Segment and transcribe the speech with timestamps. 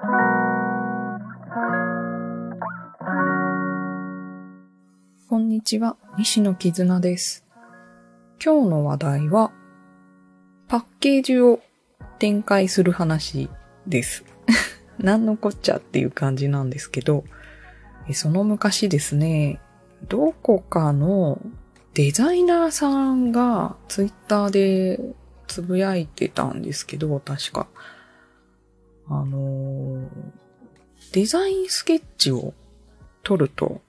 [0.00, 0.06] こ
[5.38, 7.44] んにちは、西野絆です。
[8.42, 9.52] 今日の話題は、
[10.68, 11.60] パッケージを
[12.18, 13.50] 展開する話
[13.86, 14.24] です。
[14.98, 17.24] 何のこっちゃっていう感じなんですけど、
[18.14, 19.60] その昔ですね、
[20.08, 21.42] どこかの
[21.92, 24.98] デザイナーさんがツイッターで
[25.46, 27.66] つぶやいてたんですけど、確か。
[29.10, 30.08] あの
[31.12, 32.54] デザインスケッチを
[33.22, 33.82] 撮ると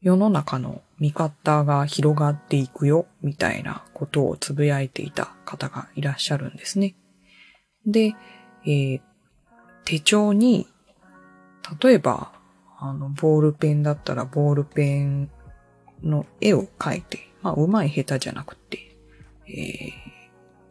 [0.00, 6.94] 世の中の見方が広がっていくよ、みたいなことをつぶやいていた方がいらっしゃるんですね。
[7.86, 8.14] で、
[8.64, 9.00] えー、
[9.84, 10.68] 手帳に、
[11.82, 12.32] 例えば、
[12.78, 15.30] あの、ボールペンだったらボールペン
[16.02, 18.96] の絵を描いて、まあ、うまい下手じゃなくて、
[19.48, 19.90] え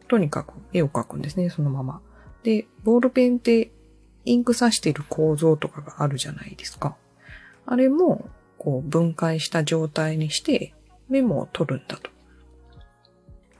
[0.02, 2.00] ー、とにかく絵を描くんですね、そのまま。
[2.42, 3.70] で、ボールペンって
[4.24, 6.96] インク刺してる構造とかがあるじゃないですか。
[7.64, 8.28] あれも、
[8.58, 10.74] こう分解した状態にして
[11.08, 12.10] メモを取るんだと。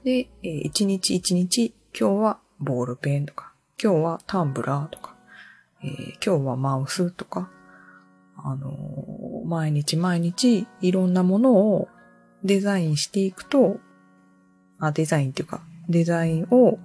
[0.04, 5.14] で、一日一日今日はボールペンとか、今日はタンブラーとか、
[5.82, 5.90] えー、
[6.24, 7.50] 今日はマウスとか、
[8.36, 11.88] あのー、毎日毎日いろんなものを
[12.44, 13.78] デザインしていくと、
[14.78, 16.78] あ、デザインっていうか、デザインを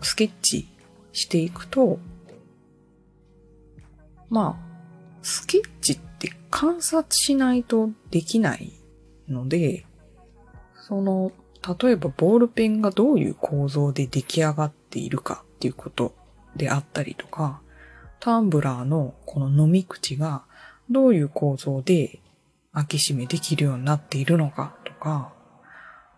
[0.00, 0.68] スケッチ
[1.14, 1.98] していくと、
[4.28, 4.64] まあ、
[5.22, 8.72] スケッチって観察しないとできない
[9.28, 9.86] ので、
[10.86, 11.32] その、
[11.80, 16.14] 例えばボールペンがどういう構造で出来上がっているかっていうこと
[16.56, 17.62] であったりとか、
[18.20, 20.44] タンブラーのこの飲み口が
[20.90, 22.20] どういう構造で
[22.72, 25.32] 開け閉めできるようになっているのかとか、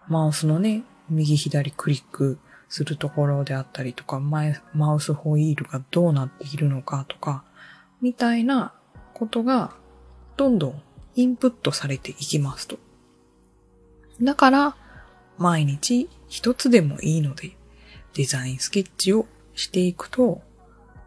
[0.09, 7.45] マウスのね、右左クリックするところであったりとか、マウスホイールがどうなっているのかとか、
[8.01, 8.75] みたいな
[9.15, 9.73] ことが
[10.37, 10.83] どんどん
[11.15, 12.79] インプットされていきますと。
[14.21, 14.77] だから、
[15.39, 17.57] 毎日一つでもいいので、
[18.15, 20.43] デザインスケッチをしていくと、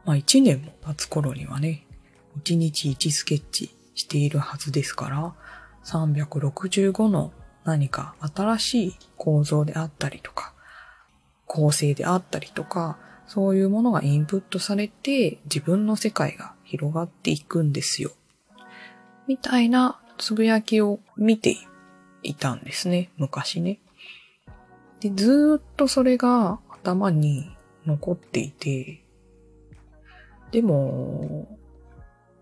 [0.06, 1.86] まあ一年も経つ頃にはね、
[2.38, 5.34] 一日一スケッチしているはずですから、
[5.84, 7.32] 365の
[7.66, 10.54] 何か新しい構造であったりとか、
[11.50, 18.12] 構成であったりとか、そういうものがインプットされて自分の世界が広がっていくんですよ。
[19.28, 21.58] みたいなつぶやきを見て
[22.22, 23.80] いたんですね、昔ね。
[25.00, 27.50] で、ずっとそれが頭に
[27.86, 29.04] 残っていて、
[30.52, 31.58] でも、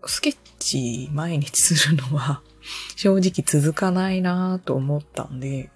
[0.04, 2.42] スケッチ毎日するのは
[2.96, 5.70] 正直続かないなと思ったんで、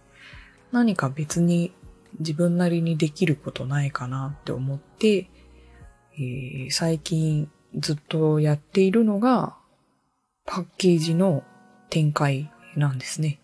[0.70, 1.72] 何か別に
[2.18, 5.30] 自分なりにできることないかなって思って、
[6.14, 9.56] えー、最近ずっとやっているのが
[10.44, 11.42] パッケージの
[11.88, 13.40] 展開なんですね。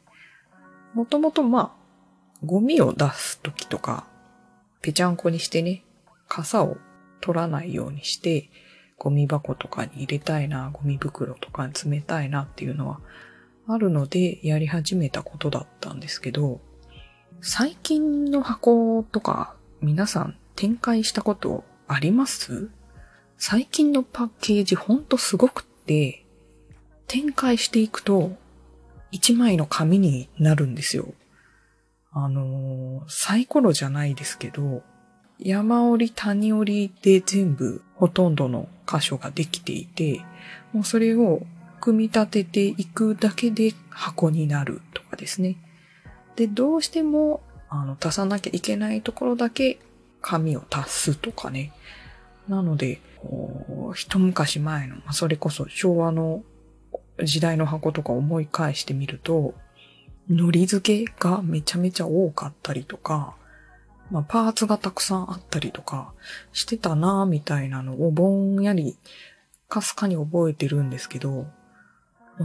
[0.95, 4.06] もともとまあ、ゴミを出すときとか、
[4.81, 5.85] ぺちゃんこにしてね、
[6.29, 6.77] 傘を
[7.21, 8.50] 取らないようにして、
[8.99, 13.00] ゴミ箱とかに入れたいな、ゴミ袋とかに詰めたいなっていうのは
[13.67, 16.61] あるのでやり始めたことだったんですけど、
[17.41, 22.69] 最近の箱とか皆さん展開したことあります？
[23.37, 26.26] 最近のパッケージほんとすごくって、
[27.06, 28.32] 展開していくと、
[29.12, 31.15] 一枚の紙になるんですよ。
[32.10, 34.82] あのー、サイコロじゃないですけど、
[35.38, 40.22] 山折り谷折りで全部ほとんどの箇所ができていて、
[40.72, 41.43] もうそれを
[41.81, 45.56] 組み立てていくだけで箱になるとかですね。
[46.38, 49.81] で、どうしても、あの、足さなきゃいけないところだけ
[50.22, 51.72] 紙を足すとかね。
[52.49, 53.00] なので、
[53.94, 56.44] 一昔前の、それこそ昭和の
[57.25, 59.54] 時代の箱とか思い返してみると、
[60.31, 63.34] 海苔付けがめちゃめちゃ多かったりとか、
[64.12, 66.12] まあ、パーツがたくさんあったりとか
[66.53, 68.97] してたなぁみたいなのをぼんやり
[69.69, 71.49] かすかに覚えてるんですけど、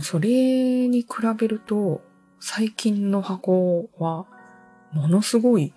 [0.02, 1.08] それに比
[1.38, 2.02] べると
[2.46, 4.26] 最近の箱は
[4.92, 5.74] ものすごい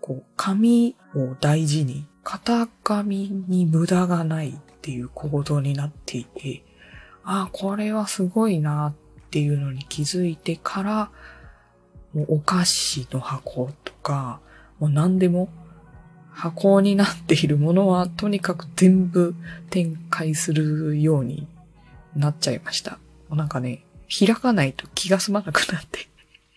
[0.00, 6.64] こう紙を大事に型紙に無駄がないっていう構造になっていて、
[7.22, 11.10] ああ、これはすごいなっていうのに気づいてから、
[12.14, 14.40] もうお菓子の箱とか、
[14.78, 15.50] もう何でも
[16.30, 19.34] 箱になっているものはとにかく全部
[19.68, 21.46] 展開するように
[22.14, 22.98] なっちゃいました。
[23.28, 26.08] なんかね、開かないと気が済まなくなって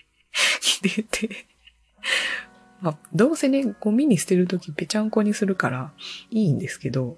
[0.62, 1.48] きて
[2.82, 5.92] まあ、どうせね、ゴミに捨てるときぺちゃんこにするから
[6.32, 7.18] いいんですけど、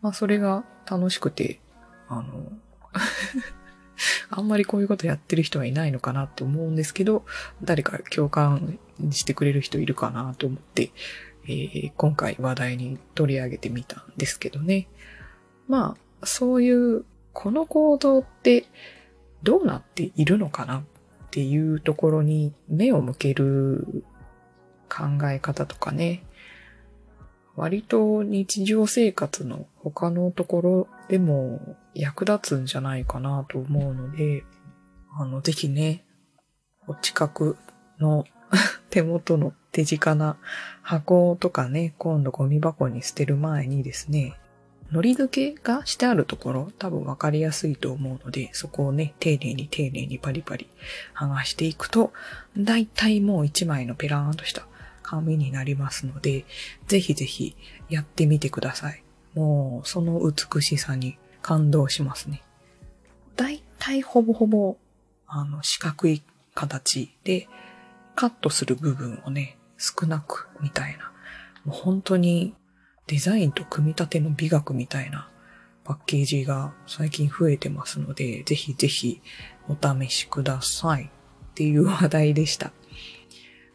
[0.00, 1.60] まあそれが楽しくて、
[2.08, 2.52] あの、
[4.30, 7.24] あんまりこういうことやってる人はいないのかなって思うんですけど、
[7.62, 8.78] 誰か共感
[9.10, 10.90] してくれる人いるかなと思って、
[11.46, 14.88] えー、今回話題に取り上げてみたんですけどね。
[15.68, 17.04] まあ、そういう、
[17.34, 18.66] この行動って
[19.44, 20.82] どうなっているのかなっ
[21.30, 24.04] ていうところに目を向ける
[24.88, 26.24] 考え方とかね、
[27.56, 34.44] 割と日常生活の他のところでも役立つんじゃないかなと思うので、
[35.16, 36.04] あの、ぜひね、
[36.88, 37.56] お近く
[38.00, 38.24] の
[38.90, 40.36] 手元の手近な
[40.82, 44.34] 箱とかね、今度ゴミ箱に捨てる前にですね、
[44.90, 50.68] 海苔付けがしてあるところ多分わかりやすいと思うので、そこをね、丁寧に丁寧にパリパリ
[51.16, 52.12] 剥がしていくと、
[52.56, 54.66] だいたいもう一枚のペラーンとした
[55.02, 56.44] 紙になりますので、
[56.86, 57.56] ぜひぜひ
[57.88, 59.02] やってみてください。
[59.34, 62.42] もう、その美しさに感動しますね。
[63.36, 64.76] だいたいほぼほぼ、
[65.26, 66.22] あの、四角い
[66.54, 67.48] 形で、
[68.14, 71.12] カットする部分をね、少なく、みたいな。
[71.64, 72.54] もう本当に、
[73.06, 75.28] デザインと組み立ての美学みたいな
[75.84, 79.20] パッケージが最近増えてますので、ぜひぜひ
[79.68, 81.08] お試しくださいっ
[81.54, 82.72] ていう話題でした。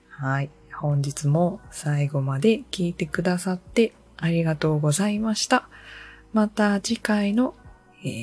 [0.10, 0.50] はい。
[0.74, 5.70] 本日も最後まで聞いてくださってありがとうございました。
[6.34, 7.54] また次回の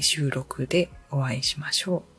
[0.01, 2.16] 収録でお会いしましょう。